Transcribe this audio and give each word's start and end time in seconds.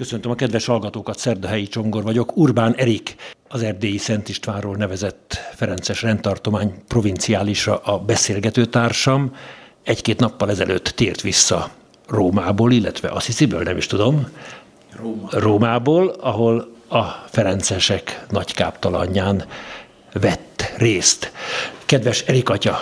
Köszöntöm 0.00 0.30
a 0.30 0.34
kedves 0.34 0.66
hallgatókat, 0.66 1.18
Szerdahelyi 1.18 1.66
Csongor 1.66 2.02
vagyok. 2.02 2.36
Urbán 2.36 2.74
Erik, 2.74 3.16
az 3.48 3.62
erdélyi 3.62 3.98
Szent 3.98 4.28
Istvánról 4.28 4.76
nevezett 4.76 5.38
Ferences 5.54 6.02
rendtartomány 6.02 6.74
provinciálisra 6.88 7.76
a 7.76 7.98
beszélgető 7.98 8.64
társam. 8.64 9.36
Egy-két 9.82 10.20
nappal 10.20 10.50
ezelőtt 10.50 10.84
tért 10.84 11.20
vissza 11.20 11.70
Rómából, 12.08 12.72
illetve 12.72 13.08
Assisi-ből, 13.08 13.62
nem 13.62 13.76
is 13.76 13.86
tudom. 13.86 14.28
Róma. 14.96 15.28
Rómából, 15.30 16.08
ahol 16.08 16.72
a 16.88 17.02
Ferencesek 17.28 18.24
nagykáptalanján 18.28 19.44
vett 20.12 20.72
részt. 20.76 21.32
Kedves 21.84 22.22
Erik 22.22 22.48
atya, 22.48 22.78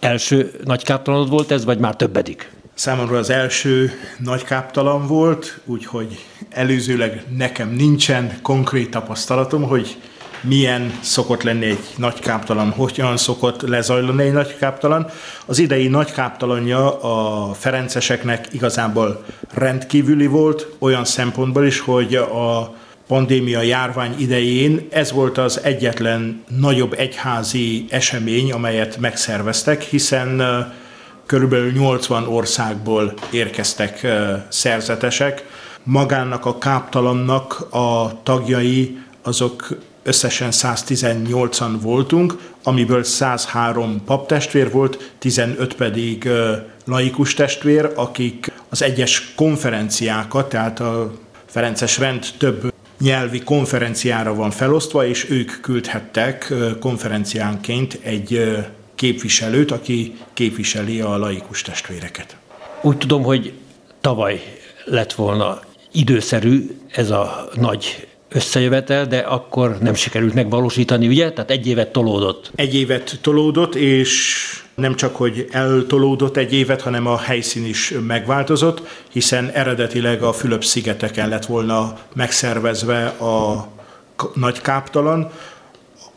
első 0.00 0.60
nagykáptalanod 0.64 1.28
volt 1.28 1.50
ez, 1.50 1.64
vagy 1.64 1.78
már 1.78 1.96
többedik? 1.96 2.53
Számomra 2.74 3.18
az 3.18 3.30
első 3.30 3.92
nagy 4.18 4.44
káptalan 4.44 5.06
volt, 5.06 5.60
úgyhogy 5.64 6.24
előzőleg 6.50 7.24
nekem 7.36 7.70
nincsen 7.70 8.38
konkrét 8.42 8.90
tapasztalatom, 8.90 9.62
hogy 9.62 9.96
milyen 10.40 10.98
szokott 11.00 11.42
lenni 11.42 11.64
egy 11.64 11.84
nagy 11.96 12.18
káptalan, 12.18 12.70
hogyan 12.70 13.16
szokott 13.16 13.62
lezajlani 13.62 14.22
egy 14.22 14.32
nagy 14.32 14.56
káptalan. 14.56 15.10
Az 15.46 15.58
idei 15.58 15.88
nagy 15.88 16.12
káptalanja 16.12 17.00
a 17.00 17.52
ferenceseknek 17.52 18.46
igazából 18.52 19.24
rendkívüli 19.52 20.26
volt, 20.26 20.68
olyan 20.78 21.04
szempontból 21.04 21.66
is, 21.66 21.80
hogy 21.80 22.14
a 22.14 22.74
pandémia 23.06 23.60
járvány 23.60 24.14
idején 24.18 24.86
ez 24.90 25.12
volt 25.12 25.38
az 25.38 25.60
egyetlen 25.62 26.44
nagyobb 26.58 26.92
egyházi 26.92 27.84
esemény, 27.88 28.52
amelyet 28.52 28.96
megszerveztek, 28.96 29.82
hiszen 29.82 30.40
körülbelül 31.26 31.72
80 31.72 32.26
országból 32.26 33.14
érkeztek 33.30 34.06
szerzetesek. 34.48 35.44
Magának 35.82 36.46
a 36.46 36.58
káptalannak 36.58 37.66
a 37.70 38.22
tagjai 38.22 38.98
azok 39.22 39.68
összesen 40.02 40.48
118-an 40.52 41.72
voltunk, 41.80 42.38
amiből 42.62 43.02
103 43.02 44.04
paptestvér 44.04 44.70
volt, 44.70 45.12
15 45.18 45.74
pedig 45.74 46.28
laikus 46.84 47.34
testvér, 47.34 47.92
akik 47.94 48.52
az 48.68 48.82
egyes 48.82 49.34
konferenciákat, 49.34 50.48
tehát 50.48 50.80
a 50.80 51.12
Ferences 51.46 51.98
rend 51.98 52.26
több 52.38 52.72
nyelvi 53.00 53.42
konferenciára 53.42 54.34
van 54.34 54.50
felosztva, 54.50 55.06
és 55.06 55.30
ők 55.30 55.60
küldhettek 55.60 56.52
konferenciánként 56.80 57.98
egy 58.02 58.56
képviselőt, 58.94 59.70
aki 59.70 60.16
képviseli 60.34 61.00
a 61.00 61.18
laikus 61.18 61.62
testvéreket. 61.62 62.36
Úgy 62.82 62.98
tudom, 62.98 63.22
hogy 63.22 63.52
tavaly 64.00 64.42
lett 64.84 65.12
volna 65.12 65.60
időszerű 65.92 66.70
ez 66.90 67.10
a 67.10 67.48
nagy 67.54 68.06
összejövetel, 68.28 69.06
de 69.06 69.18
akkor 69.18 69.78
nem 69.80 69.94
sikerült 69.94 70.34
megvalósítani, 70.34 71.06
ugye? 71.06 71.32
Tehát 71.32 71.50
egy 71.50 71.66
évet 71.66 71.92
tolódott. 71.92 72.50
Egy 72.54 72.74
évet 72.74 73.18
tolódott, 73.20 73.74
és 73.74 74.42
nem 74.74 74.94
csak, 74.94 75.16
hogy 75.16 75.48
eltolódott 75.50 76.36
egy 76.36 76.52
évet, 76.52 76.80
hanem 76.80 77.06
a 77.06 77.18
helyszín 77.18 77.64
is 77.64 77.94
megváltozott, 78.06 78.82
hiszen 79.12 79.50
eredetileg 79.50 80.22
a 80.22 80.32
Fülöp-szigeteken 80.32 81.28
lett 81.28 81.46
volna 81.46 81.98
megszervezve 82.14 83.06
a 83.06 83.66
nagy 84.34 84.60
káptalan, 84.60 85.30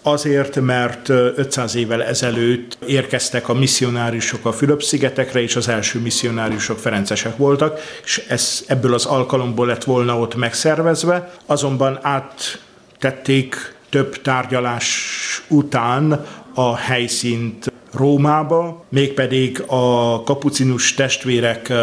Azért, 0.07 0.61
mert 0.61 1.09
500 1.09 1.75
évvel 1.75 2.03
ezelőtt 2.03 2.77
érkeztek 2.85 3.49
a 3.49 3.53
misszionáriusok 3.53 4.45
a 4.45 4.51
Fülöp-szigetekre, 4.51 5.41
és 5.41 5.55
az 5.55 5.67
első 5.67 5.99
misszionáriusok 5.99 6.79
ferencesek 6.79 7.37
voltak, 7.37 7.79
és 8.03 8.25
ez 8.27 8.63
ebből 8.67 8.93
az 8.93 9.05
alkalomból 9.05 9.67
lett 9.67 9.83
volna 9.83 10.19
ott 10.19 10.35
megszervezve, 10.35 11.33
azonban 11.45 11.99
áttették 12.01 13.75
több 13.89 14.21
tárgyalás 14.21 15.09
után 15.47 16.25
a 16.53 16.75
helyszínt 16.75 17.71
Rómába, 17.93 18.85
mégpedig 18.89 19.63
a 19.67 20.23
kapucinus 20.23 20.93
testvérek 20.93 21.73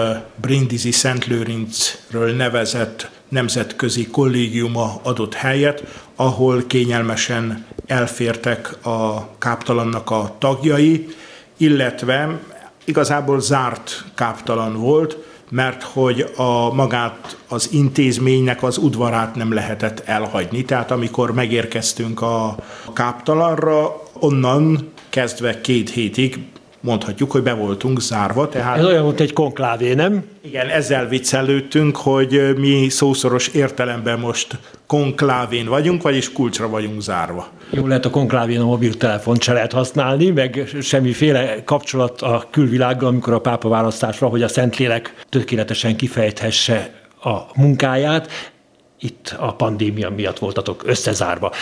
Brindisi 0.41 0.91
Szent 0.91 1.27
Lőrincről 1.27 2.35
nevezett 2.35 3.11
nemzetközi 3.29 4.07
kollégiuma 4.07 5.01
adott 5.03 5.35
helyet, 5.35 5.85
ahol 6.17 6.63
kényelmesen 6.67 7.67
elfértek 7.87 8.87
a 8.87 9.29
káptalannak 9.39 10.11
a 10.11 10.35
tagjai, 10.39 11.09
illetve 11.57 12.39
igazából 12.85 13.41
zárt 13.41 14.05
káptalan 14.15 14.77
volt, 14.81 15.17
mert 15.51 15.83
hogy 15.83 16.33
a 16.37 16.75
magát 16.75 17.37
az 17.49 17.69
intézménynek 17.73 18.63
az 18.63 18.79
udvarát 18.79 19.35
nem 19.35 19.53
lehetett 19.53 20.03
elhagyni. 20.05 20.65
Tehát 20.65 20.91
amikor 20.91 21.35
megérkeztünk 21.35 22.23
a 22.23 22.57
káptalanra, 22.93 24.03
onnan 24.13 24.93
kezdve 25.09 25.61
két 25.61 25.91
hétig 25.91 26.39
mondhatjuk, 26.85 27.31
hogy 27.31 27.43
be 27.43 27.53
voltunk 27.53 28.01
zárva. 28.01 28.49
Tehát, 28.49 28.79
Ez 28.79 28.85
olyan, 28.85 29.05
mint 29.05 29.21
egy 29.21 29.33
konklávé, 29.33 29.95
nem? 29.95 30.25
Igen, 30.41 30.69
ezzel 30.69 31.09
viccelődtünk, 31.09 31.97
hogy 31.97 32.55
mi 32.57 32.89
szószoros 32.89 33.49
értelemben 33.49 34.19
most 34.19 34.59
konklávén 34.87 35.67
vagyunk, 35.67 36.03
vagyis 36.03 36.33
kulcsra 36.33 36.69
vagyunk 36.69 37.01
zárva. 37.01 37.49
Jó 37.71 37.87
lehet 37.87 38.05
a 38.05 38.11
konklávén 38.11 38.61
a 38.61 38.65
mobiltelefont 38.65 39.43
se 39.43 39.53
lehet 39.53 39.73
használni, 39.73 40.31
meg 40.31 40.69
semmiféle 40.81 41.65
kapcsolat 41.65 42.23
a 42.23 42.47
külvilággal, 42.51 43.09
amikor 43.09 43.33
a 43.33 43.41
pápa 43.41 43.69
választás 43.69 44.19
van, 44.19 44.31
hogy 44.31 44.43
a 44.43 44.49
Szentlélek 44.49 45.15
tökéletesen 45.29 45.97
kifejthesse 45.97 46.91
a 47.23 47.39
munkáját 47.55 48.53
itt 49.01 49.35
a 49.39 49.55
pandémia 49.55 50.11
miatt 50.11 50.39
voltatok 50.39 50.83
összezárva. 50.87 51.53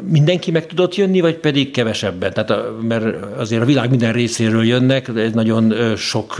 Mindenki 0.00 0.50
meg 0.50 0.66
tudott 0.66 0.94
jönni, 0.94 1.20
vagy 1.20 1.36
pedig 1.36 1.70
kevesebben? 1.70 2.32
Tehát 2.32 2.62
mert 2.82 3.36
azért 3.36 3.62
a 3.62 3.64
világ 3.64 3.90
minden 3.90 4.12
részéről 4.12 4.64
jönnek, 4.64 5.08
ez 5.08 5.32
nagyon 5.32 5.96
sok 5.96 6.36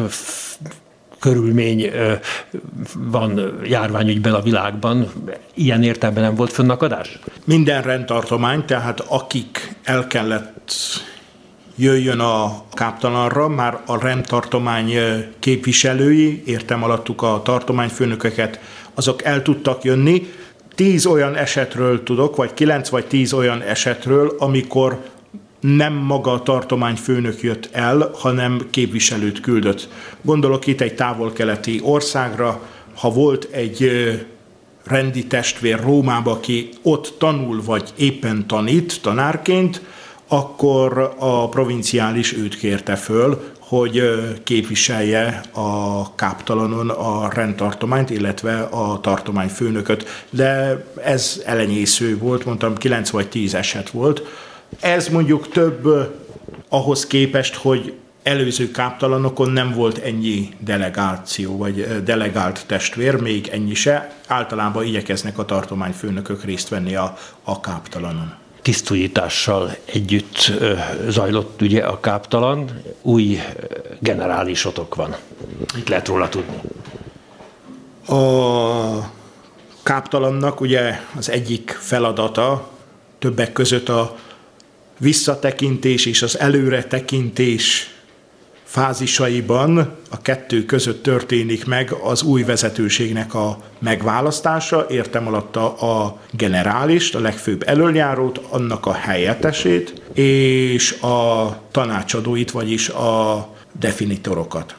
körülmény 1.18 1.90
van 2.94 3.60
járványügyben 3.64 4.34
a 4.34 4.42
világban. 4.42 5.08
Ilyen 5.54 5.82
értelemben 5.82 6.24
nem 6.24 6.34
volt 6.34 6.52
fönnakadás? 6.52 7.18
Minden 7.44 7.82
rendtartomány, 7.82 8.64
tehát 8.64 9.00
akik 9.00 9.74
el 9.82 10.06
kellett 10.06 10.72
jöjjön 11.76 12.20
a 12.20 12.62
káptalanra, 12.72 13.48
már 13.48 13.80
a 13.86 14.00
rendtartomány 14.00 14.92
képviselői, 15.38 16.42
értem 16.46 16.82
alattuk 16.82 17.22
a 17.22 17.40
tartományfőnököket, 17.44 18.60
azok 19.00 19.24
el 19.24 19.42
tudtak 19.42 19.84
jönni, 19.84 20.26
tíz 20.74 21.06
olyan 21.06 21.36
esetről 21.36 22.02
tudok, 22.02 22.36
vagy 22.36 22.54
kilenc 22.54 22.88
vagy 22.88 23.06
tíz 23.06 23.32
olyan 23.32 23.62
esetről, 23.62 24.34
amikor 24.38 24.98
nem 25.60 25.92
maga 25.92 26.32
a 26.32 26.42
tartományfőnök 26.42 27.40
jött 27.40 27.68
el, 27.72 28.10
hanem 28.14 28.66
képviselőt 28.70 29.40
küldött. 29.40 29.88
Gondolok 30.22 30.66
itt 30.66 30.80
egy 30.80 30.94
távol-keleti 30.94 31.80
országra, 31.82 32.60
ha 32.94 33.10
volt 33.10 33.48
egy 33.50 33.90
rendi 34.84 35.26
testvér 35.26 35.80
Rómába, 35.80 36.30
aki 36.30 36.68
ott 36.82 37.14
tanul, 37.18 37.62
vagy 37.64 37.92
éppen 37.96 38.46
tanít 38.46 39.02
tanárként, 39.02 39.82
akkor 40.28 41.14
a 41.18 41.48
provinciális 41.48 42.32
őt 42.32 42.58
kérte 42.58 42.96
föl, 42.96 43.42
hogy 43.70 44.02
képviselje 44.44 45.40
a 45.52 46.14
káptalanon 46.14 46.90
a 46.90 47.32
rendtartományt, 47.32 48.10
illetve 48.10 48.60
a 48.60 49.00
tartomány 49.00 49.48
főnököt. 49.48 50.26
De 50.30 50.84
ez 51.04 51.42
elenyésző 51.44 52.18
volt, 52.18 52.44
mondtam 52.44 52.76
9 52.76 53.10
vagy 53.10 53.28
10 53.28 53.54
eset 53.54 53.90
volt. 53.90 54.22
Ez 54.80 55.08
mondjuk 55.08 55.48
több 55.48 55.88
ahhoz 56.68 57.06
képest, 57.06 57.54
hogy 57.54 57.94
előző 58.22 58.70
káptalanokon 58.70 59.50
nem 59.50 59.72
volt 59.72 59.98
ennyi 59.98 60.48
delegáció, 60.58 61.56
vagy 61.56 62.02
delegált 62.04 62.66
testvér, 62.66 63.14
még 63.20 63.48
ennyi 63.48 63.74
se. 63.74 64.14
Általában 64.26 64.84
igyekeznek 64.84 65.38
a 65.38 65.44
tartományfőnökök 65.44 66.44
részt 66.44 66.68
venni 66.68 66.94
a, 66.94 67.16
a 67.42 67.60
káptalanon 67.60 68.39
tisztújítással 68.62 69.76
együtt 69.84 70.52
zajlott 71.08 71.62
ugye 71.62 71.82
a 71.82 72.00
káptalan, 72.00 72.82
új 73.02 73.38
generálisotok 73.98 74.94
van. 74.94 75.16
Mit 75.74 75.88
lehet 75.88 76.08
róla 76.08 76.28
tudni? 76.28 76.60
A 78.06 79.10
káptalannak 79.82 80.60
ugye 80.60 81.00
az 81.16 81.30
egyik 81.30 81.70
feladata 81.80 82.70
többek 83.18 83.52
között 83.52 83.88
a 83.88 84.16
visszatekintés 84.98 86.06
és 86.06 86.22
az 86.22 86.38
előretekintés 86.38 87.94
fázisaiban 88.70 89.78
a 90.10 90.22
kettő 90.22 90.64
között 90.64 91.02
történik 91.02 91.66
meg 91.66 91.92
az 91.92 92.22
új 92.22 92.42
vezetőségnek 92.42 93.34
a 93.34 93.58
megválasztása, 93.78 94.86
értem 94.88 95.26
alatta 95.26 95.74
a 95.74 96.18
generálist, 96.30 97.14
a 97.14 97.20
legfőbb 97.20 97.62
elöljárót, 97.66 98.40
annak 98.48 98.86
a 98.86 98.92
helyettesét, 98.92 100.02
és 100.12 100.92
a 101.00 101.56
tanácsadóit, 101.70 102.50
vagyis 102.50 102.88
a 102.88 103.48
definitorokat. 103.72 104.74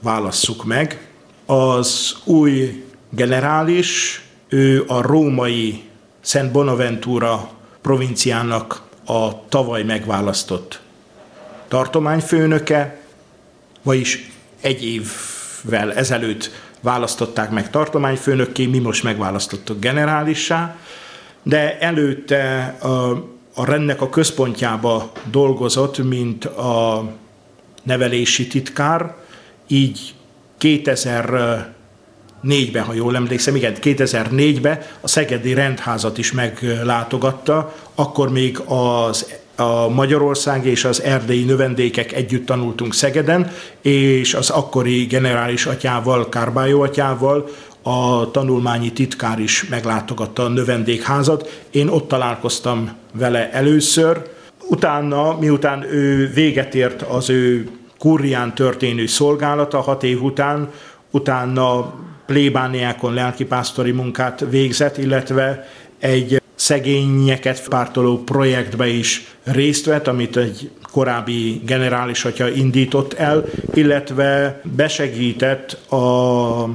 Válasszuk 0.00 0.64
meg. 0.64 1.08
Az 1.46 2.16
új 2.24 2.84
generális 3.10 4.22
ő 4.48 4.84
a 4.86 5.02
római 5.02 5.82
Szent 6.20 6.52
Bonaventura 6.52 7.50
provinciának 7.80 8.82
a 9.06 9.48
tavaly 9.48 9.82
megválasztott 9.82 10.80
tartományfőnöke, 11.68 13.00
vagyis 13.82 14.30
egy 14.60 14.84
évvel 14.84 15.92
ezelőtt 15.92 16.50
választották 16.80 17.50
meg 17.50 17.70
tartományfőnökké, 17.70 18.66
mi 18.66 18.78
most 18.78 19.02
megválasztottuk 19.02 19.80
generálissá, 19.80 20.76
de 21.42 21.78
előtte 21.78 22.76
a, 22.80 22.88
a 23.54 23.64
rendnek 23.64 24.00
a 24.00 24.08
központjába 24.08 25.12
dolgozott, 25.30 26.04
mint 26.04 26.44
a 26.44 27.04
nevelési 27.82 28.46
titkár, 28.46 29.14
így 29.66 30.14
2004-ben, 30.60 32.84
ha 32.84 32.92
jól 32.92 33.16
emlékszem, 33.16 33.56
igen, 33.56 33.74
2004-ben 33.80 34.80
a 35.00 35.08
Szegedi 35.08 35.54
Rendházat 35.54 36.18
is 36.18 36.32
meglátogatta, 36.32 37.74
akkor 37.94 38.30
még 38.30 38.58
az 38.66 39.32
a 39.60 39.88
Magyarország 39.88 40.66
és 40.66 40.84
az 40.84 41.02
erdélyi 41.02 41.44
növendékek 41.44 42.12
együtt 42.12 42.46
tanultunk 42.46 42.94
Szegeden, 42.94 43.50
és 43.80 44.34
az 44.34 44.50
akkori 44.50 45.04
generális 45.04 45.66
atyával, 45.66 46.28
Kárbájó 46.28 46.82
atyával 46.82 47.48
a 47.82 48.30
tanulmányi 48.30 48.92
titkár 48.92 49.38
is 49.38 49.66
meglátogatta 49.68 50.44
a 50.44 50.48
növendékházat. 50.48 51.64
Én 51.70 51.88
ott 51.88 52.08
találkoztam 52.08 52.90
vele 53.12 53.50
először. 53.52 54.22
Utána, 54.68 55.38
miután 55.38 55.82
ő 55.82 56.30
véget 56.34 56.74
ért 56.74 57.02
az 57.02 57.30
ő 57.30 57.68
kurrián 57.98 58.54
történő 58.54 59.06
szolgálata 59.06 59.80
hat 59.80 60.02
év 60.02 60.22
után, 60.22 60.68
utána 61.10 61.94
plébániákon 62.26 63.14
lelkipásztori 63.14 63.90
munkát 63.90 64.44
végzett, 64.50 64.98
illetve 64.98 65.68
egy 65.98 66.39
szegényeket 66.70 67.68
pártoló 67.68 68.18
projektbe 68.18 68.86
is 68.88 69.24
részt 69.44 69.84
vett, 69.84 70.06
amit 70.06 70.36
egy 70.36 70.70
korábbi 70.92 71.60
generális 71.64 72.24
atya 72.24 72.48
indított 72.48 73.12
el, 73.12 73.44
illetve 73.74 74.60
besegített 74.76 75.92
a 75.92 76.68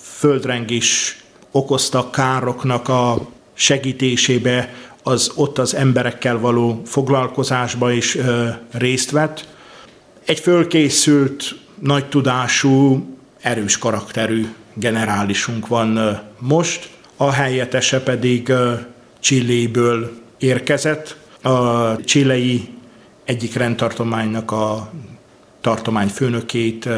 földrengés 0.00 1.20
okozta 1.50 2.10
károknak 2.10 2.88
a 2.88 3.28
segítésébe, 3.54 4.74
az 5.02 5.32
ott 5.34 5.58
az 5.58 5.74
emberekkel 5.74 6.38
való 6.38 6.82
foglalkozásba 6.84 7.92
is 7.92 8.16
ö, 8.16 8.48
részt 8.72 9.10
vett. 9.10 9.48
Egy 10.26 10.40
fölkészült, 10.40 11.54
nagy 11.78 12.08
tudású, 12.08 13.04
erős 13.40 13.78
karakterű 13.78 14.46
generálisunk 14.74 15.66
van 15.66 16.20
most, 16.38 16.90
a 17.16 17.30
helyettese 17.30 18.00
pedig 18.00 18.52
Csilléből 19.22 20.12
érkezett. 20.38 21.16
A 21.42 21.96
csillei 22.04 22.68
egyik 23.24 23.54
rendtartománynak 23.54 24.50
a 24.50 24.90
tartomány 25.60 26.08
főnökét 26.08 26.88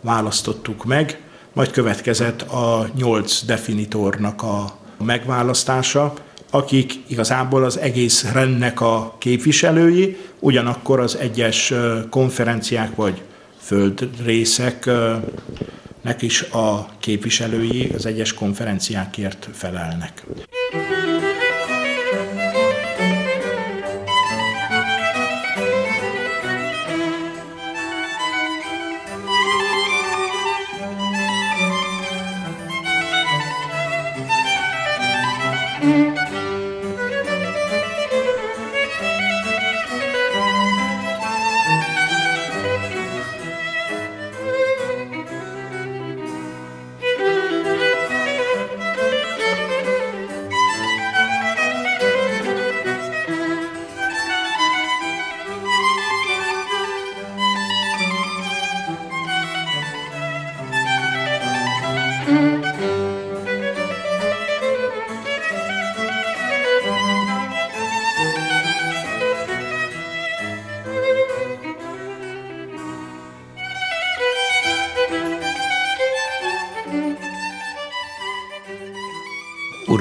választottuk 0.00 0.84
meg, 0.84 1.20
majd 1.52 1.70
következett 1.70 2.42
a 2.42 2.88
nyolc 2.94 3.44
definitornak 3.44 4.42
a 4.42 4.78
megválasztása, 5.04 6.12
akik 6.50 6.94
igazából 7.06 7.64
az 7.64 7.78
egész 7.78 8.32
rendnek 8.32 8.80
a 8.80 9.14
képviselői, 9.18 10.16
ugyanakkor 10.38 11.00
az 11.00 11.16
egyes 11.16 11.72
konferenciák 12.10 12.94
vagy 12.94 13.22
földrészeknek 13.60 16.22
is 16.22 16.42
a 16.42 16.88
képviselői 16.98 17.90
az 17.94 18.06
egyes 18.06 18.34
konferenciákért 18.34 19.48
felelnek. 19.52 20.24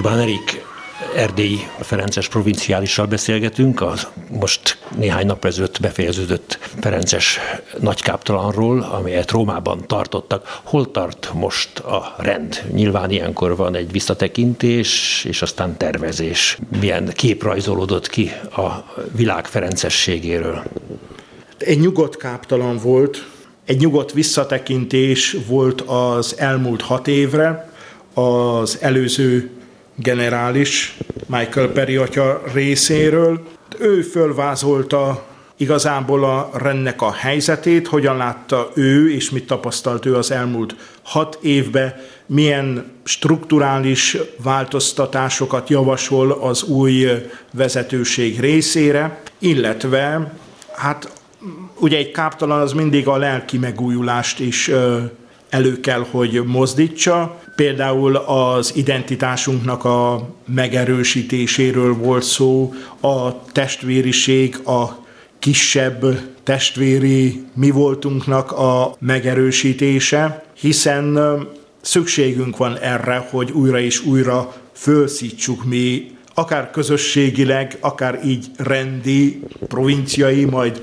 Urbán 0.06 0.20
Erik 0.20 0.66
erdélyi 1.16 1.60
Ferences 1.80 2.28
provinciálissal 2.28 3.06
beszélgetünk, 3.06 3.82
az 3.82 4.08
most 4.40 4.78
néhány 4.98 5.26
nap 5.26 5.46
ezelőtt 5.46 5.80
befejeződött 5.80 6.60
Ferences 6.80 7.40
nagykáptalanról, 7.80 8.82
amelyet 8.82 9.32
Rómában 9.32 9.88
tartottak. 9.88 10.60
Hol 10.64 10.92
tart 10.92 11.32
most 11.34 11.80
a 11.80 12.16
rend? 12.18 12.64
Nyilván 12.74 13.12
ilyenkor 13.12 13.56
van 13.56 13.76
egy 13.76 13.92
visszatekintés, 13.92 15.24
és 15.28 15.42
aztán 15.42 15.78
tervezés. 15.78 16.58
Milyen 16.80 17.12
kép 17.14 17.44
rajzolódott 17.44 18.10
ki 18.10 18.32
a 18.56 18.70
világ 19.16 19.46
ferencességéről? 19.46 20.64
Egy 21.58 21.80
nyugodt 21.80 22.18
káptalan 22.18 22.78
volt, 22.78 23.28
egy 23.66 23.78
nyugodt 23.78 24.14
visszatekintés 24.14 25.38
volt 25.48 25.82
az 25.82 26.36
elmúlt 26.38 26.82
hat 26.82 27.08
évre, 27.08 27.74
az 28.14 28.78
előző 28.82 29.55
generális 29.96 30.98
Michael 31.28 31.68
Perry 31.68 31.96
atya 31.96 32.42
részéről. 32.54 33.48
Ő 33.80 34.02
fölvázolta 34.02 35.26
igazából 35.58 36.24
a 36.24 36.50
rendnek 36.54 37.02
a 37.02 37.12
helyzetét, 37.14 37.88
hogyan 37.88 38.18
látta 38.18 38.72
ő, 38.74 39.12
és 39.14 39.30
mit 39.30 39.48
tapasztalt 39.48 40.06
ő 40.06 40.16
az 40.16 40.32
elmúlt 40.32 40.76
hat 41.04 41.38
évben, 41.42 41.94
milyen 42.26 42.92
strukturális 43.04 44.18
változtatásokat 44.44 45.70
javasol 45.70 46.32
az 46.32 46.64
új 46.64 47.08
vezetőség 47.54 48.40
részére, 48.40 49.22
illetve 49.40 50.34
hát 50.76 51.12
ugye 51.80 51.98
egy 51.98 52.12
káptalan 52.12 52.62
az 52.62 52.74
mindig 52.74 53.08
a 53.08 53.18
lelki 53.18 53.58
megújulást 53.58 54.40
is 54.40 54.72
elő 55.50 55.80
kell, 55.80 56.06
hogy 56.12 56.44
mozdítsa. 56.46 57.40
Például 57.56 58.16
az 58.16 58.72
identitásunknak 58.76 59.86
a 59.86 60.30
megerősítéséről 60.46 61.94
volt 61.94 62.24
szó, 62.24 62.74
a 63.02 63.42
testvériség, 63.52 64.58
a 64.66 65.06
kisebb 65.40 66.06
testvéri 66.44 67.44
mi 67.54 67.70
voltunknak 67.70 68.52
a 68.52 68.96
megerősítése, 69.00 70.46
hiszen 70.60 71.20
szükségünk 71.82 72.58
van 72.58 72.78
erre, 72.78 73.28
hogy 73.30 73.52
újra 73.52 73.80
és 73.80 74.06
újra 74.06 74.54
fölszítsuk 74.74 75.66
mi, 75.66 76.12
akár 76.34 76.72
közösségileg, 76.72 77.78
akár 77.80 78.20
így 78.26 78.46
rendi, 78.58 79.40
provinciai, 79.68 80.46
majd 80.46 80.82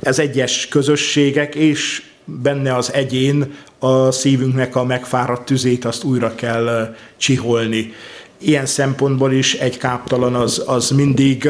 ez 0.00 0.18
egyes 0.18 0.68
közösségek, 0.68 1.54
és 1.54 2.02
benne 2.24 2.74
az 2.74 2.92
egyén 2.92 3.54
a 3.78 4.10
szívünknek 4.10 4.76
a 4.76 4.84
megfáradt 4.84 5.44
tüzét 5.44 5.84
azt 5.84 6.04
újra 6.04 6.34
kell 6.34 6.94
csiholni. 7.16 7.92
Ilyen 8.38 8.66
szempontból 8.66 9.32
is 9.32 9.54
egy 9.54 9.78
káptalan 9.78 10.34
az, 10.34 10.62
az 10.66 10.90
mindig 10.90 11.48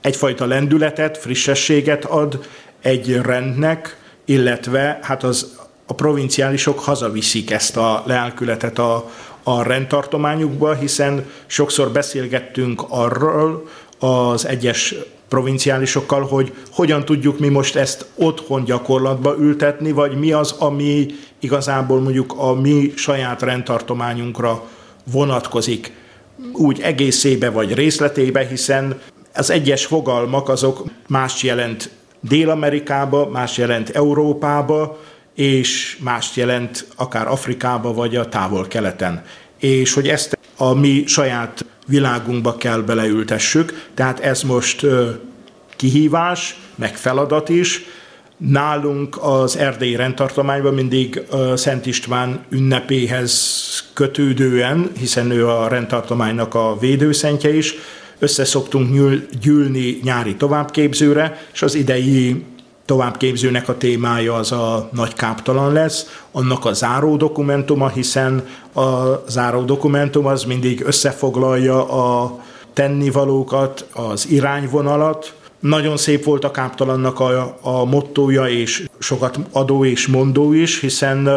egyfajta 0.00 0.46
lendületet, 0.46 1.18
frissességet 1.18 2.04
ad 2.04 2.46
egy 2.82 3.20
rendnek, 3.22 3.98
illetve 4.24 4.98
hát 5.02 5.22
az 5.22 5.56
a 5.86 5.94
provinciálisok 5.94 6.78
hazaviszik 6.78 7.50
ezt 7.50 7.76
a 7.76 8.02
lelkületet 8.06 8.78
a, 8.78 9.10
a 9.42 9.62
rendtartományukba, 9.62 10.74
hiszen 10.74 11.24
sokszor 11.46 11.90
beszélgettünk 11.90 12.82
arról 12.88 13.68
az 13.98 14.46
egyes 14.46 14.94
provinciálisokkal, 15.28 16.22
hogy 16.22 16.52
hogyan 16.70 17.04
tudjuk 17.04 17.38
mi 17.38 17.48
most 17.48 17.76
ezt 17.76 18.06
otthon 18.14 18.64
gyakorlatba 18.64 19.36
ültetni, 19.38 19.92
vagy 19.92 20.18
mi 20.18 20.32
az, 20.32 20.54
ami 20.58 21.06
igazából 21.40 22.00
mondjuk 22.00 22.34
a 22.36 22.54
mi 22.54 22.92
saját 22.96 23.42
rendtartományunkra 23.42 24.62
vonatkozik 25.12 25.92
úgy 26.52 26.80
egészébe 26.80 27.50
vagy 27.50 27.74
részletébe, 27.74 28.46
hiszen 28.46 29.00
az 29.34 29.50
egyes 29.50 29.86
fogalmak 29.86 30.48
azok 30.48 30.84
más 31.06 31.42
jelent 31.42 31.90
Dél-Amerikába, 32.20 33.28
más 33.28 33.56
jelent 33.56 33.88
Európába, 33.88 35.00
és 35.34 35.98
más 36.00 36.36
jelent 36.36 36.86
akár 36.96 37.26
Afrikába 37.26 37.92
vagy 37.92 38.16
a 38.16 38.28
távol-keleten. 38.28 39.24
És 39.58 39.94
hogy 39.94 40.08
ezt 40.08 40.38
a 40.56 40.74
mi 40.74 41.04
saját 41.06 41.64
világunkba 41.86 42.56
kell 42.56 42.80
beleültessük, 42.80 43.88
tehát 43.94 44.20
ez 44.20 44.42
most 44.42 44.86
kihívás, 45.76 46.56
meg 46.74 46.96
feladat 46.96 47.48
is. 47.48 47.84
Nálunk 48.36 49.16
az 49.20 49.56
erdélyi 49.56 49.96
rendtartományban 49.96 50.74
mindig 50.74 51.22
Szent 51.54 51.86
István 51.86 52.44
ünnepéhez 52.50 53.62
kötődően, 53.92 54.90
hiszen 54.98 55.30
ő 55.30 55.48
a 55.48 55.68
rendtartománynak 55.68 56.54
a 56.54 56.76
védőszentje 56.80 57.56
is, 57.56 57.74
összeszoktunk 58.18 59.20
gyűlni 59.40 59.98
nyári 60.02 60.34
továbbképzőre, 60.34 61.46
és 61.52 61.62
az 61.62 61.74
idei 61.74 62.44
továbbképzőnek 62.84 63.68
a 63.68 63.76
témája 63.76 64.34
az 64.34 64.52
a 64.52 64.88
nagy 64.92 65.14
káptalan 65.14 65.72
lesz, 65.72 66.22
annak 66.32 66.64
a 66.64 66.72
záró 66.72 67.16
dokumentuma, 67.16 67.88
hiszen 67.88 68.46
a 68.74 69.04
záró 69.28 69.62
dokumentum 69.62 70.26
az 70.26 70.44
mindig 70.44 70.82
összefoglalja 70.84 71.88
a 71.88 72.38
tennivalókat, 72.72 73.86
az 73.92 74.28
irányvonalat, 74.28 75.34
nagyon 75.64 75.96
szép 75.96 76.24
volt 76.24 76.44
a 76.44 76.50
káptalannak 76.50 77.20
a, 77.20 77.58
a 77.60 77.84
mottója, 77.84 78.48
és 78.48 78.84
sokat 78.98 79.38
adó 79.52 79.84
és 79.84 80.06
mondó 80.06 80.52
is, 80.52 80.80
hiszen 80.80 81.28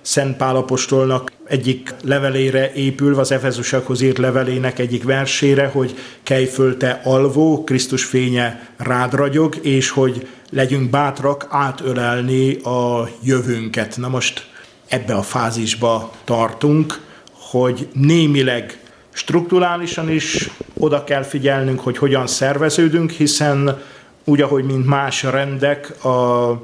Szent 0.00 0.36
Pálapostolnak 0.36 1.32
egyik 1.44 1.94
levelére 2.02 2.72
épülve, 2.72 3.20
az 3.20 3.32
Efezusakhoz 3.32 4.00
írt 4.00 4.18
levelének 4.18 4.78
egyik 4.78 5.04
versére, 5.04 5.66
hogy 5.66 5.94
kelj 6.22 6.48
te 6.78 7.00
alvó, 7.04 7.64
Krisztus 7.64 8.04
fénye 8.04 8.68
rád 8.76 9.14
ragyog, 9.14 9.56
és 9.62 9.90
hogy 9.90 10.28
legyünk 10.50 10.90
bátrak 10.90 11.46
átölelni 11.50 12.54
a 12.54 13.08
jövőnket. 13.22 13.96
Na 13.96 14.08
most 14.08 14.50
ebbe 14.88 15.14
a 15.14 15.22
fázisba 15.22 16.12
tartunk, 16.24 17.00
hogy 17.32 17.88
némileg 17.92 18.80
strukturálisan 19.12 20.10
is 20.10 20.50
oda 20.78 21.04
kell 21.04 21.22
figyelnünk, 21.22 21.80
hogy 21.80 21.98
hogyan 21.98 22.26
szerveződünk, 22.26 23.10
hiszen 23.10 23.82
úgy, 24.24 24.40
ahogy 24.40 24.64
mint 24.64 24.86
más 24.86 25.22
rendek, 25.22 26.04
a 26.04 26.62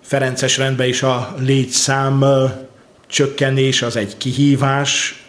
Ferences 0.00 0.56
rendben 0.56 0.88
is 0.88 1.02
a 1.02 1.34
létszám 1.38 2.24
csökkenés 3.06 3.82
az 3.82 3.96
egy 3.96 4.16
kihívás, 4.16 5.22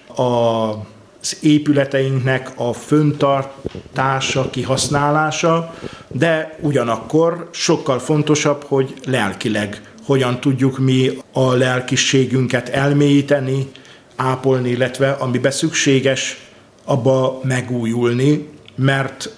az 1.24 1.38
épületeinknek 1.42 2.52
a 2.56 2.74
föntartása, 2.74 4.50
kihasználása, 4.50 5.74
de 6.08 6.58
ugyanakkor 6.62 7.50
sokkal 7.52 8.00
fontosabb, 8.00 8.64
hogy 8.64 8.94
lelkileg 9.06 9.82
hogyan 10.06 10.40
tudjuk 10.40 10.78
mi 10.80 11.18
a 11.32 11.54
lelkiségünket 11.54 12.70
elmélyíteni, 12.70 13.68
ápolni, 14.16 14.70
illetve 14.70 15.12
amiben 15.12 15.52
szükséges, 15.52 16.38
abba 16.86 17.40
megújulni, 17.44 18.48
mert 18.76 19.30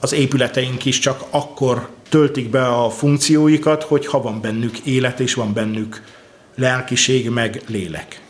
az 0.00 0.12
épületeink 0.12 0.84
is 0.84 0.98
csak 0.98 1.24
akkor 1.30 1.88
töltik 2.08 2.50
be 2.50 2.66
a 2.66 2.90
funkcióikat, 2.90 3.82
hogyha 3.82 4.22
van 4.22 4.40
bennük 4.40 4.78
élet 4.78 5.20
és 5.20 5.34
van 5.34 5.52
bennük 5.52 6.02
lelkiség 6.54 7.30
meg 7.30 7.62
lélek. 7.68 8.21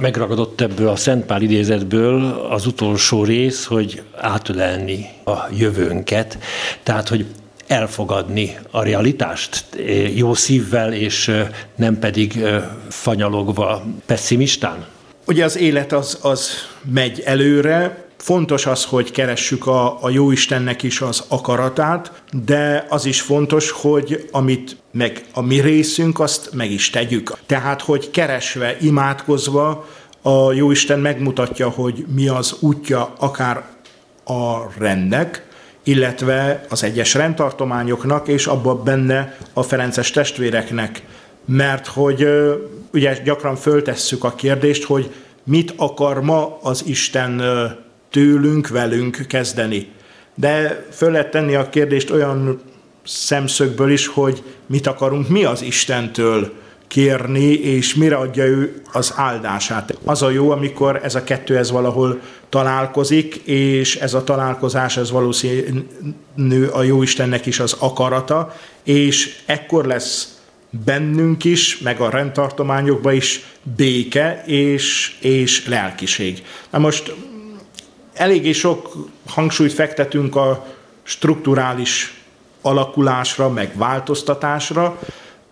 Megragadott 0.00 0.60
ebből 0.60 0.88
a 0.88 0.96
Szentpál 0.96 1.42
idézetből 1.42 2.24
az 2.50 2.66
utolsó 2.66 3.24
rész, 3.24 3.64
hogy 3.64 4.02
átölelni 4.16 5.08
a 5.24 5.36
jövőnket, 5.56 6.38
tehát 6.82 7.08
hogy 7.08 7.26
elfogadni 7.66 8.58
a 8.70 8.82
realitást 8.82 9.66
jó 10.14 10.34
szívvel, 10.34 10.92
és 10.92 11.32
nem 11.76 11.98
pedig 11.98 12.44
fanyalogva 12.88 13.84
pessimistán? 14.06 14.86
Ugye 15.26 15.44
az 15.44 15.56
élet 15.56 15.92
az, 15.92 16.18
az 16.22 16.50
megy 16.92 17.22
előre, 17.24 18.04
Fontos 18.18 18.66
az, 18.66 18.84
hogy 18.84 19.10
keressük 19.10 19.66
a, 19.66 20.02
a 20.02 20.10
Jóistennek 20.10 20.82
is 20.82 21.00
az 21.00 21.24
akaratát, 21.28 22.22
de 22.44 22.86
az 22.88 23.04
is 23.04 23.20
fontos, 23.20 23.70
hogy 23.70 24.28
amit 24.30 24.76
meg 24.96 25.24
a 25.32 25.40
mi 25.40 25.60
részünk, 25.60 26.20
azt 26.20 26.52
meg 26.52 26.70
is 26.70 26.90
tegyük. 26.90 27.32
Tehát, 27.46 27.80
hogy 27.80 28.10
keresve, 28.10 28.76
imádkozva 28.80 29.88
a 30.22 30.52
Jóisten 30.52 30.98
megmutatja, 30.98 31.68
hogy 31.68 32.04
mi 32.14 32.28
az 32.28 32.56
útja 32.60 33.12
akár 33.18 33.64
a 34.24 34.72
rendnek, 34.78 35.46
illetve 35.82 36.64
az 36.68 36.82
egyes 36.82 37.14
rendtartományoknak, 37.14 38.28
és 38.28 38.46
abban 38.46 38.84
benne 38.84 39.36
a 39.52 39.62
Ferences 39.62 40.10
testvéreknek. 40.10 41.02
Mert 41.44 41.86
hogy 41.86 42.26
ugye 42.92 43.22
gyakran 43.24 43.56
föltesszük 43.56 44.24
a 44.24 44.34
kérdést, 44.34 44.84
hogy 44.84 45.14
mit 45.44 45.74
akar 45.76 46.22
ma 46.22 46.58
az 46.62 46.82
Isten 46.86 47.42
tőlünk, 48.10 48.68
velünk 48.68 49.24
kezdeni. 49.28 49.88
De 50.34 50.84
föl 50.92 51.10
lehet 51.10 51.30
tenni 51.30 51.54
a 51.54 51.68
kérdést 51.68 52.10
olyan 52.10 52.60
szemszögből 53.06 53.90
is, 53.90 54.06
hogy 54.06 54.42
mit 54.66 54.86
akarunk 54.86 55.28
mi 55.28 55.44
az 55.44 55.62
Istentől 55.62 56.52
kérni, 56.86 57.52
és 57.52 57.94
mire 57.94 58.16
adja 58.16 58.44
ő 58.44 58.82
az 58.92 59.12
áldását. 59.16 59.98
Az 60.04 60.22
a 60.22 60.30
jó, 60.30 60.50
amikor 60.50 61.00
ez 61.02 61.14
a 61.14 61.24
kettő 61.24 61.56
ez 61.56 61.70
valahol 61.70 62.20
találkozik, 62.48 63.34
és 63.44 63.96
ez 63.96 64.14
a 64.14 64.24
találkozás, 64.24 64.96
ez 64.96 65.10
valószínű 65.10 66.64
a 66.72 66.82
jó 66.82 67.02
Istennek 67.02 67.46
is 67.46 67.60
az 67.60 67.76
akarata, 67.78 68.56
és 68.82 69.38
ekkor 69.46 69.84
lesz 69.84 70.38
bennünk 70.84 71.44
is, 71.44 71.78
meg 71.78 72.00
a 72.00 72.10
rendtartományokban 72.10 73.14
is 73.14 73.44
béke 73.76 74.42
és, 74.46 75.16
és 75.20 75.66
lelkiség. 75.66 76.42
Na 76.70 76.78
most 76.78 77.14
eléggé 78.12 78.52
sok 78.52 78.96
hangsúlyt 79.26 79.72
fektetünk 79.72 80.36
a 80.36 80.66
strukturális 81.02 82.20
alakulásra, 82.66 83.48
meg 83.48 83.72
változtatásra, 83.76 84.98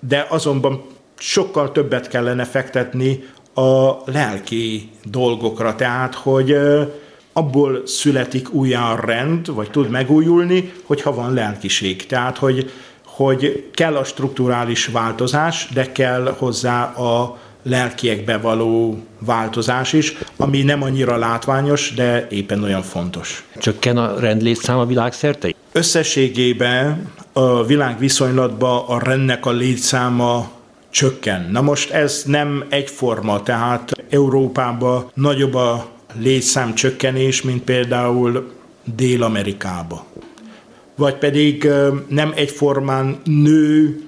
de 0.01 0.27
azonban 0.29 0.83
sokkal 1.19 1.73
többet 1.73 2.09
kellene 2.09 2.45
fektetni 2.45 3.25
a 3.55 3.91
lelki 4.05 4.91
dolgokra, 5.05 5.75
tehát 5.75 6.15
hogy 6.15 6.57
abból 7.33 7.83
születik 7.87 8.53
újjá 8.53 8.95
rend, 8.95 9.55
vagy 9.55 9.71
tud 9.71 9.91
megújulni, 9.91 10.73
hogyha 10.85 11.15
van 11.15 11.35
lelkiség. 11.35 12.07
Tehát, 12.07 12.39
hogy, 12.39 12.71
hogy 13.05 13.71
kell 13.75 13.97
a 13.97 14.05
strukturális 14.05 14.87
változás, 14.87 15.69
de 15.75 15.93
kell 15.93 16.35
hozzá 16.39 16.85
a 16.85 17.39
lelkiekbe 17.65 18.39
való 18.39 18.99
változás 19.19 19.93
is, 19.93 20.17
ami 20.37 20.63
nem 20.63 20.83
annyira 20.83 21.17
látványos, 21.17 21.95
de 21.95 22.27
éppen 22.31 22.63
olyan 22.63 22.83
fontos. 22.83 23.45
Csökken 23.59 23.97
a 23.97 24.19
rendlétszám 24.21 24.79
a 24.79 24.87
világszerte? 24.87 25.55
Összességében 25.73 27.13
a 27.33 27.65
világ 27.65 27.99
viszonylatban 27.99 28.85
a 28.87 29.05
rendnek 29.05 29.47
a 29.47 29.51
létszáma 29.51 30.51
csökken. 30.91 31.49
Na 31.53 31.61
most 31.61 31.91
ez 31.91 32.23
nem 32.27 32.65
egyforma, 32.69 33.43
tehát 33.43 33.91
Európában 34.11 35.11
nagyobb 35.15 35.55
a 35.55 35.87
létszám 36.19 36.75
csökkenés, 36.75 37.43
mint 37.43 37.63
például 37.63 38.53
Dél-Amerikába. 38.97 40.05
Vagy 40.97 41.15
pedig 41.15 41.69
nem 42.09 42.33
egyformán 42.35 43.21
nő 43.25 44.01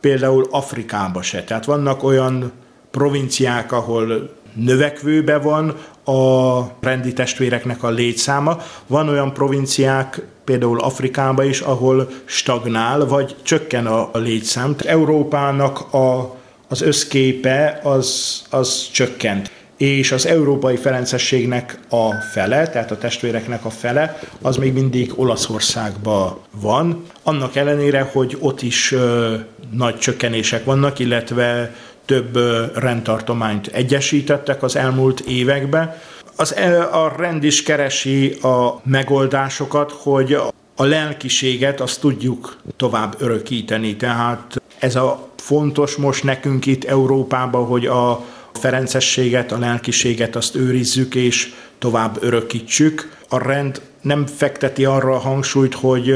például 0.00 0.46
Afrikába 0.50 1.22
se. 1.22 1.44
Tehát 1.44 1.64
vannak 1.64 2.02
olyan 2.02 2.52
provinciák, 2.90 3.72
ahol 3.72 4.36
növekvőbe 4.54 5.38
van 5.38 5.74
a 6.04 6.60
rendi 6.80 7.12
testvéreknek 7.12 7.82
a 7.82 7.90
létszáma. 7.90 8.58
Van 8.86 9.08
olyan 9.08 9.32
provinciák, 9.32 10.22
például 10.44 10.80
Afrikában 10.80 11.46
is, 11.46 11.60
ahol 11.60 12.08
stagnál, 12.24 13.06
vagy 13.06 13.36
csökken 13.42 13.86
a, 13.86 14.10
létszám. 14.12 14.74
Európának 14.84 15.94
a, 15.94 16.36
az 16.68 16.82
összképe 16.82 17.80
az, 17.82 18.42
az 18.50 18.88
csökkent 18.92 19.50
és 19.78 20.12
az 20.12 20.26
európai 20.26 20.76
ferencességnek 20.76 21.78
a 21.88 22.12
fele, 22.32 22.68
tehát 22.68 22.90
a 22.90 22.98
testvéreknek 22.98 23.64
a 23.64 23.70
fele, 23.70 24.18
az 24.42 24.56
még 24.56 24.72
mindig 24.72 25.12
Olaszországban 25.16 26.38
van. 26.60 27.04
Annak 27.22 27.56
ellenére, 27.56 28.08
hogy 28.12 28.36
ott 28.40 28.62
is 28.62 28.92
ö, 28.92 29.34
nagy 29.70 29.98
csökkenések 29.98 30.64
vannak, 30.64 30.98
illetve 30.98 31.74
több 32.08 32.38
rendtartományt 32.74 33.66
egyesítettek 33.66 34.62
az 34.62 34.76
elmúlt 34.76 35.20
években. 35.20 35.94
Az, 36.36 36.56
a 36.92 37.12
rend 37.16 37.44
is 37.44 37.62
keresi 37.62 38.32
a 38.32 38.80
megoldásokat, 38.84 39.92
hogy 39.92 40.32
a 40.76 40.84
lelkiséget 40.84 41.80
azt 41.80 42.00
tudjuk 42.00 42.56
tovább 42.76 43.14
örökíteni. 43.18 43.96
Tehát 43.96 44.62
ez 44.78 44.96
a 44.96 45.28
fontos 45.36 45.96
most 45.96 46.24
nekünk 46.24 46.66
itt 46.66 46.84
Európában, 46.84 47.66
hogy 47.66 47.86
a 47.86 48.24
ferencességet, 48.52 49.52
a 49.52 49.58
lelkiséget 49.58 50.36
azt 50.36 50.54
őrizzük 50.54 51.14
és 51.14 51.52
tovább 51.78 52.16
örökítsük. 52.20 53.16
A 53.28 53.38
rend 53.38 53.80
nem 54.00 54.26
fekteti 54.26 54.84
arra 54.84 55.14
a 55.14 55.18
hangsúlyt, 55.18 55.74
hogy 55.74 56.14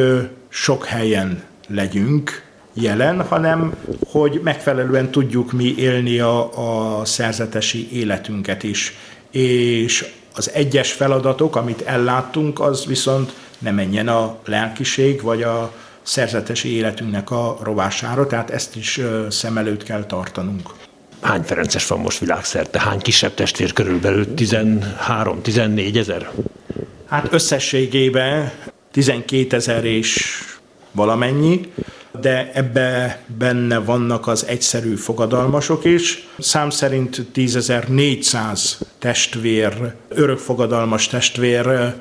sok 0.48 0.84
helyen 0.84 1.42
legyünk 1.68 2.41
jelen, 2.74 3.22
hanem 3.22 3.74
hogy 4.10 4.40
megfelelően 4.44 5.10
tudjuk 5.10 5.52
mi 5.52 5.74
élni 5.76 6.18
a, 6.18 6.98
a 6.98 7.04
szerzetesi 7.04 7.88
életünket 7.92 8.62
is. 8.62 8.94
És 9.30 10.12
az 10.34 10.50
egyes 10.50 10.92
feladatok, 10.92 11.56
amit 11.56 11.80
elláttunk, 11.80 12.60
az 12.60 12.86
viszont 12.86 13.32
ne 13.58 13.70
menjen 13.70 14.08
a 14.08 14.36
lelkiség 14.44 15.22
vagy 15.22 15.42
a 15.42 15.72
szerzetesi 16.02 16.76
életünknek 16.76 17.30
a 17.30 17.58
rovására, 17.62 18.26
tehát 18.26 18.50
ezt 18.50 18.76
is 18.76 19.00
szem 19.28 19.56
előtt 19.56 19.82
kell 19.82 20.04
tartanunk. 20.04 20.70
Hány 21.20 21.42
Ferences 21.42 21.86
van 21.86 21.98
most 21.98 22.18
világszerte? 22.18 22.80
Hány 22.80 22.98
kisebb 22.98 23.34
testvér 23.34 23.72
körülbelül? 23.72 24.26
13-14 24.36 25.96
ezer? 25.96 26.30
Hát 27.06 27.32
összességében 27.32 28.52
12 28.90 29.56
ezer 29.56 29.84
és 29.84 30.38
valamennyi, 30.92 31.72
de 32.20 32.50
ebbe 32.54 33.20
benne 33.38 33.78
vannak 33.78 34.26
az 34.26 34.46
egyszerű 34.46 34.94
fogadalmasok 34.94 35.84
is. 35.84 36.28
Szám 36.38 36.70
szerint 36.70 37.26
10.400 37.34 38.72
testvér, 38.98 39.94
örökfogadalmas 40.08 41.06
testvér 41.06 41.94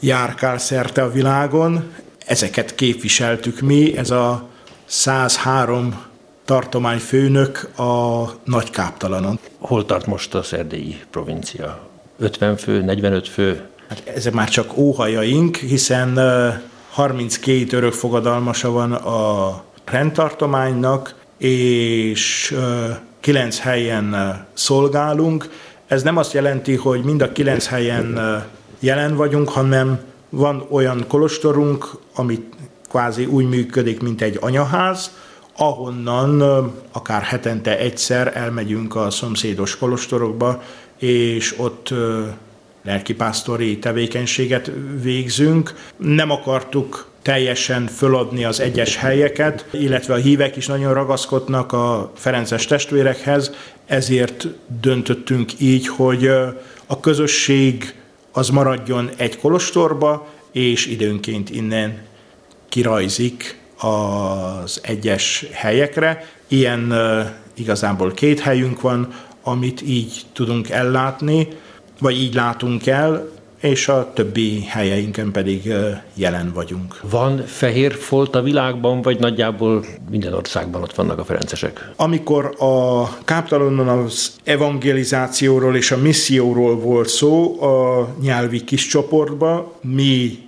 járkál 0.00 0.58
szerte 0.58 1.02
a 1.02 1.10
világon. 1.10 1.92
Ezeket 2.26 2.74
képviseltük 2.74 3.60
mi, 3.60 3.96
ez 3.96 4.10
a 4.10 4.48
103 4.84 6.04
tartományfőnök 6.44 7.78
a 7.78 8.24
nagy 8.44 8.70
káptalanon. 8.70 9.38
Hol 9.58 9.84
tart 9.84 10.06
most 10.06 10.34
a 10.34 10.42
szerdélyi 10.42 11.00
provincia? 11.10 11.88
50 12.18 12.56
fő, 12.56 12.82
45 12.82 13.28
fő? 13.28 13.60
Hát 13.88 14.02
ezek 14.14 14.32
már 14.32 14.48
csak 14.48 14.76
óhajaink, 14.76 15.56
hiszen 15.56 16.18
32 16.96 17.76
örökfogadalmasa 17.76 18.70
van 18.70 18.92
a 18.92 19.62
rendtartománynak, 19.84 21.14
és 21.38 22.54
9 23.20 23.58
helyen 23.58 24.36
szolgálunk. 24.52 25.48
Ez 25.86 26.02
nem 26.02 26.16
azt 26.16 26.32
jelenti, 26.32 26.74
hogy 26.74 27.04
mind 27.04 27.22
a 27.22 27.32
9 27.32 27.66
helyen 27.66 28.20
jelen 28.78 29.16
vagyunk, 29.16 29.48
hanem 29.48 30.00
van 30.28 30.66
olyan 30.70 31.04
kolostorunk, 31.08 31.90
amit 32.14 32.54
kvázi 32.88 33.24
úgy 33.24 33.48
működik, 33.48 34.02
mint 34.02 34.22
egy 34.22 34.38
anyaház, 34.40 35.10
ahonnan 35.56 36.42
akár 36.92 37.22
hetente 37.22 37.78
egyszer 37.78 38.36
elmegyünk 38.36 38.94
a 38.94 39.10
szomszédos 39.10 39.76
kolostorokba, 39.76 40.62
és 40.98 41.54
ott 41.58 41.94
lelkipásztori 42.86 43.78
tevékenységet 43.78 44.70
végzünk. 45.02 45.74
Nem 45.96 46.30
akartuk 46.30 47.10
teljesen 47.22 47.86
föladni 47.86 48.44
az 48.44 48.60
egyes 48.60 48.96
helyeket, 48.96 49.66
illetve 49.72 50.14
a 50.14 50.16
hívek 50.16 50.56
is 50.56 50.66
nagyon 50.66 50.94
ragaszkodnak 50.94 51.72
a 51.72 52.12
Ferences 52.14 52.66
testvérekhez, 52.66 53.52
ezért 53.86 54.46
döntöttünk 54.80 55.60
így, 55.60 55.88
hogy 55.88 56.26
a 56.86 57.00
közösség 57.00 57.94
az 58.32 58.48
maradjon 58.48 59.10
egy 59.16 59.38
kolostorba, 59.38 60.28
és 60.52 60.86
időnként 60.86 61.50
innen 61.50 62.02
kirajzik 62.68 63.58
az 63.78 64.80
egyes 64.82 65.46
helyekre. 65.52 66.24
Ilyen 66.48 66.94
igazából 67.54 68.12
két 68.12 68.40
helyünk 68.40 68.80
van, 68.80 69.12
amit 69.42 69.82
így 69.82 70.22
tudunk 70.32 70.70
ellátni, 70.70 71.48
vagy 71.98 72.16
így 72.16 72.34
látunk 72.34 72.86
el, 72.86 73.28
és 73.60 73.88
a 73.88 74.10
többi 74.14 74.64
helyeinken 74.64 75.30
pedig 75.30 75.72
jelen 76.14 76.52
vagyunk. 76.54 77.00
Van 77.10 77.46
fehér 77.46 77.94
folt 77.94 78.34
a 78.34 78.42
világban, 78.42 79.02
vagy 79.02 79.18
nagyjából 79.18 79.84
minden 80.10 80.32
országban 80.32 80.82
ott 80.82 80.94
vannak 80.94 81.18
a 81.18 81.24
ferencesek? 81.24 81.90
Amikor 81.96 82.54
a 82.58 83.08
káptalonon 83.24 83.88
az 83.88 84.32
evangelizációról 84.44 85.76
és 85.76 85.90
a 85.90 85.96
misszióról 85.96 86.76
volt 86.76 87.08
szó 87.08 87.62
a 87.62 88.08
nyelvi 88.20 88.64
kis 88.64 88.86
csoportban, 88.86 89.72
mi 89.80 90.38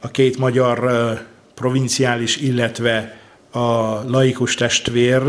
a 0.00 0.08
két 0.08 0.38
magyar 0.38 0.90
provinciális, 1.54 2.36
illetve 2.36 3.20
a 3.50 4.00
laikus 4.08 4.54
testvér, 4.54 5.22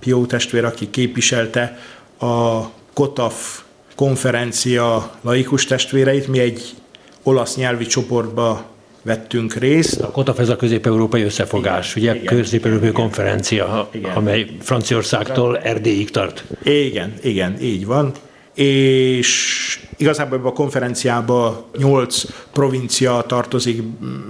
Pió 0.00 0.26
testvér, 0.26 0.64
aki 0.64 0.90
képviselte 0.90 1.78
a 2.18 2.62
Kotaf 2.92 3.63
konferencia 3.94 5.10
laikus 5.20 5.64
testvéreit, 5.64 6.28
mi 6.28 6.38
egy 6.38 6.74
olasz 7.22 7.56
nyelvi 7.56 7.86
csoportba 7.86 8.64
vettünk 9.02 9.54
részt. 9.54 10.00
A 10.00 10.10
KOTAF 10.10 10.38
ez 10.38 10.48
a 10.48 10.56
közép-európai 10.56 11.22
összefogás, 11.22 11.96
igen, 11.96 12.16
ugye 12.16 12.24
közép-európai 12.24 12.92
konferencia, 12.92 13.88
igen. 13.92 14.12
amely 14.12 14.46
Franciaországtól 14.60 15.58
Erdélyig 15.58 16.10
tart. 16.10 16.44
Igen, 16.62 17.14
igen, 17.22 17.56
így 17.60 17.86
van. 17.86 18.12
És 18.54 19.80
igazából 19.96 20.38
ebben 20.38 20.50
a 20.50 20.54
konferenciába 20.54 21.68
nyolc 21.76 22.24
provincia 22.52 23.24
tartozik 23.26 23.82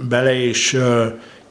bele, 0.09 0.43
és 0.43 0.79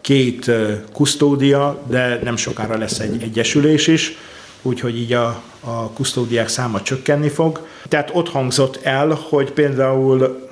két 0.00 0.50
kusztódia, 0.92 1.82
de 1.88 2.20
nem 2.24 2.36
sokára 2.36 2.78
lesz 2.78 2.98
egy 2.98 3.22
egyesülés 3.22 3.86
is 3.86 4.16
úgyhogy 4.64 4.98
így 4.98 5.12
a, 5.12 5.42
a 5.60 5.90
kusztódiák 5.90 6.48
száma 6.48 6.82
csökkenni 6.82 7.28
fog. 7.28 7.66
Tehát 7.88 8.10
ott 8.12 8.28
hangzott 8.28 8.80
el, 8.82 9.18
hogy 9.28 9.50
például 9.50 10.48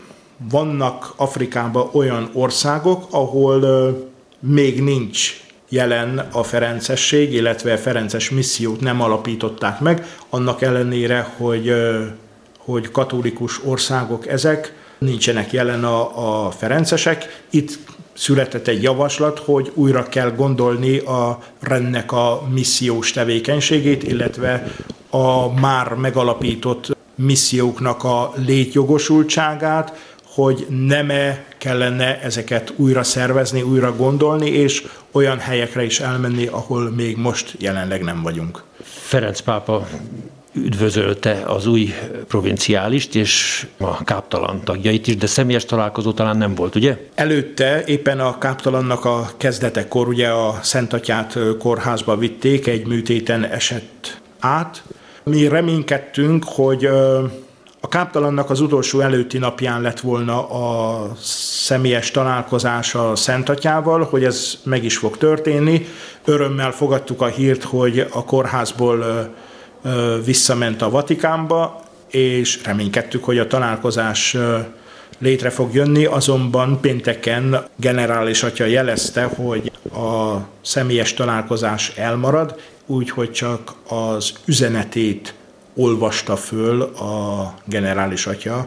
vannak 0.51 1.13
Afrikában 1.17 1.89
olyan 1.93 2.31
országok, 2.33 3.07
ahol 3.11 3.61
még 4.41 4.83
nincs 4.83 5.41
jelen 5.69 6.19
a 6.33 6.43
ferencesség, 6.43 7.33
illetve 7.33 7.73
a 7.73 7.79
ferences 7.79 8.31
missziót 8.31 8.81
nem 8.81 9.01
alapították 9.01 9.81
meg, 9.81 10.07
annak 10.31 10.63
ellenére, 10.63 11.33
hogy, 11.37 11.75
hogy 12.59 12.91
katolikus 12.91 13.65
országok 13.65 14.27
ezek, 14.29 14.75
nincsenek 14.99 15.53
jelen 15.53 15.85
a, 15.85 16.47
a 16.47 16.51
ferencesek. 16.51 17.45
Itt 17.51 17.79
született 18.13 18.67
egy 18.67 18.83
javaslat, 18.83 19.39
hogy 19.39 19.71
újra 19.75 20.03
kell 20.03 20.31
gondolni 20.31 20.99
a 20.99 21.39
rendnek 21.61 22.13
a 22.13 22.43
missziós 22.51 23.11
tevékenységét, 23.11 24.03
illetve 24.03 24.67
a 25.11 25.53
már 25.61 25.95
megalapított 25.95 26.97
misszióknak 27.15 28.05
a 28.05 28.33
létjogosultságát, 28.47 30.11
hogy 30.35 30.67
nem-e 30.69 31.45
kellene 31.59 32.21
ezeket 32.21 32.73
újra 32.77 33.03
szervezni, 33.03 33.63
újra 33.63 33.97
gondolni, 33.97 34.51
és 34.51 34.87
olyan 35.11 35.39
helyekre 35.39 35.85
is 35.85 36.01
elmenni, 36.01 36.47
ahol 36.47 36.91
még 36.91 37.17
most 37.17 37.55
jelenleg 37.59 38.03
nem 38.03 38.23
vagyunk. 38.23 38.63
Ferenc 38.83 39.41
pápa 39.41 39.89
üdvözölte 40.53 41.43
az 41.47 41.67
új 41.67 41.95
provinciálist 42.29 43.15
és 43.15 43.67
a 43.79 44.05
káptalan 44.05 44.61
tagjait 44.65 45.07
is, 45.07 45.17
de 45.17 45.27
személyes 45.27 45.65
találkozó 45.65 46.13
talán 46.13 46.37
nem 46.37 46.55
volt, 46.55 46.75
ugye? 46.75 46.99
Előtte 47.15 47.85
éppen 47.85 48.21
a 48.21 48.39
káptalannak 48.39 49.05
a 49.05 49.31
kezdetekor 49.37 50.09
ugye 50.09 50.29
a 50.29 50.59
Szentatyát 50.63 51.39
kórházba 51.59 52.17
vitték, 52.17 52.67
egy 52.67 52.87
műtéten 52.87 53.45
esett 53.45 54.21
át. 54.39 54.83
Mi 55.23 55.49
reménykedtünk, 55.49 56.45
hogy 56.45 56.85
a 57.81 57.89
káptalannak 57.89 58.51
az 58.51 58.61
utolsó 58.61 59.01
előtti 59.01 59.39
napján 59.39 59.81
lett 59.81 60.01
volna 60.01 60.49
a 60.49 61.07
személyes 61.65 62.11
találkozás 62.11 62.95
a 62.95 63.17
Szentatyával, 63.17 64.05
hogy 64.05 64.25
ez 64.25 64.59
meg 64.65 64.85
is 64.85 64.97
fog 64.97 65.17
történni. 65.17 65.87
Örömmel 66.25 66.71
fogadtuk 66.71 67.21
a 67.21 67.27
hírt, 67.27 67.63
hogy 67.63 68.07
a 68.13 68.25
kórházból 68.25 69.29
visszament 70.25 70.83
a 70.83 70.91
Vatikánba, 70.91 71.83
és 72.11 72.61
reménykedtük, 72.65 73.25
hogy 73.25 73.39
a 73.39 73.47
találkozás 73.47 74.37
létre 75.19 75.51
fog 75.51 75.75
jönni, 75.75 76.05
azonban 76.05 76.81
pénteken 76.81 77.65
generális 77.77 78.43
atya 78.43 78.65
jelezte, 78.65 79.23
hogy 79.23 79.73
a 79.95 80.37
személyes 80.63 81.15
találkozás 81.15 81.93
elmarad, 81.97 82.61
úgyhogy 82.87 83.33
csak 83.33 83.75
az 83.89 84.33
üzenetét 84.45 85.35
olvasta 85.75 86.37
föl 86.37 86.83
a 86.83 87.55
generális 87.65 88.27
atya, 88.27 88.67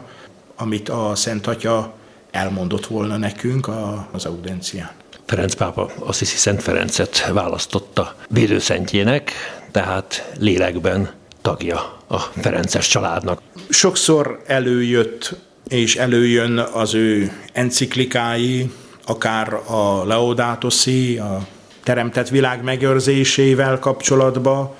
amit 0.56 0.88
a 0.88 1.14
Szent 1.14 1.46
Atya 1.46 1.94
elmondott 2.30 2.86
volna 2.86 3.16
nekünk 3.16 3.70
az 4.10 4.24
audencián. 4.24 4.90
Ferenc 5.26 5.54
pápa 5.54 5.90
Assisi 5.98 6.36
Szent 6.36 6.62
Ferencet 6.62 7.30
választotta 7.32 8.14
védőszentjének, 8.28 9.32
tehát 9.76 10.32
lélekben 10.38 11.10
tagja 11.42 11.98
a 12.06 12.18
Ferences 12.18 12.88
családnak. 12.88 13.40
Sokszor 13.68 14.42
előjött 14.46 15.34
és 15.68 15.96
előjön 15.96 16.58
az 16.58 16.94
ő 16.94 17.32
enciklikái, 17.52 18.70
akár 19.06 19.54
a 19.54 20.04
Leodátoszi, 20.06 21.18
a 21.18 21.46
teremtett 21.82 22.28
világ 22.28 22.62
megőrzésével 22.62 23.78
kapcsolatban, 23.78 24.74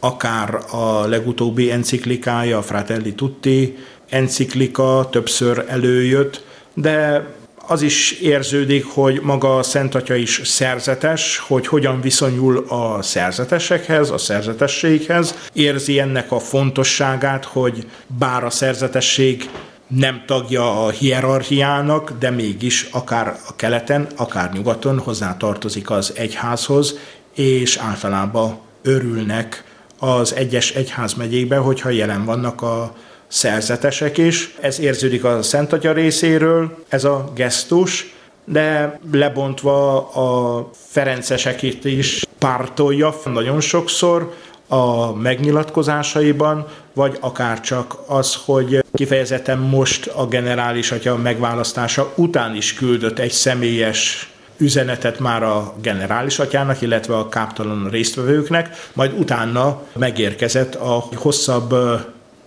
akár 0.00 0.58
a 0.70 1.06
legutóbbi 1.06 1.70
enciklikája, 1.70 2.58
a 2.58 2.62
Fratelli 2.62 3.14
Tutti 3.14 3.76
enciklika 4.08 5.08
többször 5.10 5.64
előjött, 5.68 6.44
de 6.74 7.26
az 7.70 7.82
is 7.82 8.12
érződik, 8.12 8.86
hogy 8.86 9.20
maga 9.22 9.58
a 9.58 9.62
Szent 9.62 9.94
Atya 9.94 10.14
is 10.14 10.40
szerzetes, 10.44 11.38
hogy 11.38 11.66
hogyan 11.66 12.00
viszonyul 12.00 12.64
a 12.68 13.02
szerzetesekhez, 13.02 14.10
a 14.10 14.18
szerzetességhez. 14.18 15.34
Érzi 15.52 15.98
ennek 15.98 16.32
a 16.32 16.38
fontosságát, 16.38 17.44
hogy 17.44 17.86
bár 18.06 18.44
a 18.44 18.50
szerzetesség 18.50 19.50
nem 19.86 20.22
tagja 20.26 20.84
a 20.84 20.90
hierarchiának, 20.90 22.12
de 22.18 22.30
mégis 22.30 22.88
akár 22.92 23.36
a 23.48 23.56
keleten, 23.56 24.06
akár 24.16 24.52
nyugaton 24.52 24.98
hozzá 24.98 25.36
tartozik 25.36 25.90
az 25.90 26.12
egyházhoz, 26.16 26.98
és 27.34 27.76
általában 27.76 28.58
örülnek 28.82 29.64
az 29.98 30.34
egyes 30.34 30.70
egyházmegyékben, 30.70 31.62
hogyha 31.62 31.90
jelen 31.90 32.24
vannak 32.24 32.62
a 32.62 32.94
szerzetesek 33.28 34.18
is. 34.18 34.54
Ez 34.60 34.80
érződik 34.80 35.24
a 35.24 35.42
Szent 35.42 35.72
Atya 35.72 35.92
részéről, 35.92 36.84
ez 36.88 37.04
a 37.04 37.32
gesztus, 37.34 38.12
de 38.44 38.98
lebontva 39.12 40.08
a 40.08 40.70
Ferenceseket 40.88 41.84
is 41.84 42.24
pártolja 42.38 43.14
nagyon 43.24 43.60
sokszor 43.60 44.34
a 44.68 45.12
megnyilatkozásaiban, 45.12 46.66
vagy 46.94 47.16
akár 47.20 47.60
csak 47.60 47.96
az, 48.06 48.38
hogy 48.44 48.84
kifejezetten 48.92 49.58
most 49.58 50.06
a 50.06 50.26
generális 50.26 50.92
atya 50.92 51.16
megválasztása 51.16 52.12
után 52.14 52.56
is 52.56 52.74
küldött 52.74 53.18
egy 53.18 53.30
személyes 53.30 54.30
üzenetet 54.56 55.18
már 55.18 55.42
a 55.42 55.74
generális 55.82 56.38
atyának, 56.38 56.80
illetve 56.82 57.16
a 57.16 57.28
káptalan 57.28 57.88
résztvevőknek, 57.90 58.88
majd 58.92 59.12
utána 59.18 59.82
megérkezett 59.92 60.74
a 60.74 61.04
hosszabb 61.14 61.74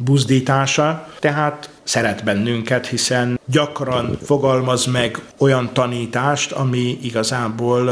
buzdítása, 0.04 1.08
tehát 1.20 1.70
szeret 1.84 2.24
bennünket, 2.24 2.88
hiszen 2.88 3.40
gyakran 3.46 4.18
fogalmaz 4.24 4.86
meg 4.86 5.22
olyan 5.38 5.74
tanítást, 5.74 6.52
ami 6.52 6.98
igazából 7.02 7.88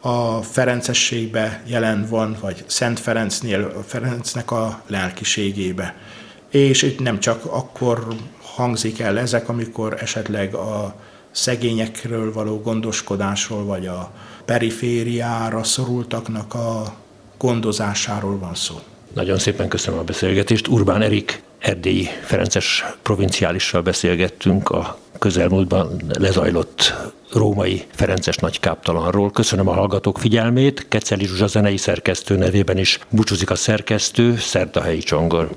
a 0.00 0.42
Ferencességbe 0.42 1.62
jelen 1.66 2.06
van, 2.10 2.36
vagy 2.40 2.64
Szent 2.66 3.00
Ferencnél, 3.00 3.84
Ferencnek 3.86 4.50
a 4.50 4.80
lelkiségébe. 4.86 5.94
És 6.50 6.82
itt 6.82 7.00
nem 7.00 7.20
csak 7.20 7.44
akkor 7.44 8.06
hangzik 8.42 9.00
el 9.00 9.18
ezek, 9.18 9.48
amikor 9.48 9.96
esetleg 10.00 10.54
a 10.54 10.94
szegényekről 11.30 12.32
való 12.32 12.60
gondoskodásról, 12.60 13.64
vagy 13.64 13.86
a 13.86 14.10
perifériára 14.44 15.64
szorultaknak 15.64 16.54
a 16.54 16.94
gondozásáról 17.38 18.38
van 18.38 18.54
szó. 18.54 18.80
Nagyon 19.16 19.38
szépen 19.38 19.68
köszönöm 19.68 20.00
a 20.00 20.02
beszélgetést. 20.02 20.68
Urbán 20.68 21.02
Erik 21.02 21.42
erdélyi 21.58 22.08
Ferences 22.22 22.84
provinciálissal 23.02 23.82
beszélgettünk 23.82 24.70
a 24.70 24.98
közelmúltban 25.18 26.00
lezajlott 26.18 26.94
római 27.32 27.84
Ferences 27.94 28.36
nagykáptalanról. 28.36 29.30
Köszönöm 29.30 29.68
a 29.68 29.72
hallgatók 29.72 30.18
figyelmét. 30.18 30.88
Keceli 30.88 31.26
Zsuzsa 31.26 31.46
zenei 31.46 31.76
szerkesztő 31.76 32.36
nevében 32.36 32.78
is 32.78 32.98
búcsúzik 33.08 33.50
a 33.50 33.54
szerkesztő, 33.54 34.36
Szerdahelyi 34.36 35.00
Csongor. 35.00 35.50